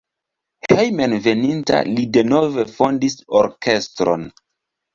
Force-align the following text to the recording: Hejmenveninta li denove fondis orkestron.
Hejmenveninta 0.75 1.83
li 1.91 2.07
denove 2.19 2.67
fondis 2.73 3.19
orkestron. 3.43 4.29